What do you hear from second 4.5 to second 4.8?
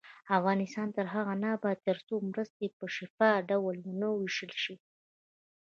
شي.